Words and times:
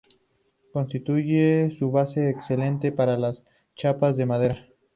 Constituye 0.73 1.77
una 1.79 1.91
base 1.91 2.27
excelente 2.27 2.91
para 2.91 3.19
las 3.19 3.43
chapas 3.75 4.17
de 4.17 4.25
madera. 4.25 4.57